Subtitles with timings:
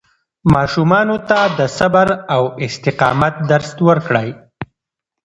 [0.53, 4.29] ماشومانو ته د صبر او استقامت درس ورکړئ.